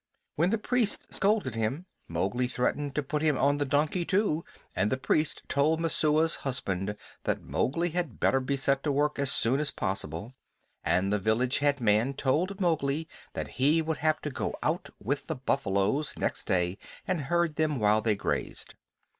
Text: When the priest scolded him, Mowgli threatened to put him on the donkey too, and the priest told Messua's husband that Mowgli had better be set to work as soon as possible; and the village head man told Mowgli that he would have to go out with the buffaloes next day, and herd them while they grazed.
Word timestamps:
When 0.35 0.49
the 0.49 0.57
priest 0.57 1.05
scolded 1.13 1.53
him, 1.53 1.85
Mowgli 2.07 2.47
threatened 2.47 2.95
to 2.95 3.03
put 3.03 3.21
him 3.21 3.37
on 3.37 3.59
the 3.59 3.65
donkey 3.65 4.03
too, 4.03 4.43
and 4.75 4.91
the 4.91 4.97
priest 4.97 5.43
told 5.47 5.79
Messua's 5.79 6.37
husband 6.37 6.95
that 7.25 7.43
Mowgli 7.43 7.89
had 7.91 8.19
better 8.19 8.39
be 8.39 8.57
set 8.57 8.81
to 8.81 8.91
work 8.91 9.19
as 9.19 9.31
soon 9.31 9.59
as 9.59 9.69
possible; 9.69 10.33
and 10.83 11.13
the 11.13 11.19
village 11.19 11.59
head 11.59 11.79
man 11.79 12.15
told 12.15 12.59
Mowgli 12.59 13.07
that 13.33 13.47
he 13.59 13.79
would 13.79 13.97
have 13.99 14.19
to 14.21 14.31
go 14.31 14.55
out 14.63 14.89
with 14.99 15.27
the 15.27 15.35
buffaloes 15.35 16.15
next 16.17 16.45
day, 16.45 16.79
and 17.07 17.21
herd 17.21 17.57
them 17.57 17.77
while 17.77 18.01
they 18.01 18.15
grazed. 18.15 18.73